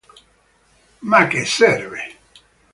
Ma 1.09 1.27
che 1.27 1.45
serve? 1.45 2.01